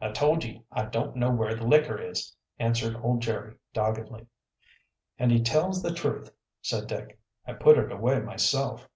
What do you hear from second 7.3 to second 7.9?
"I put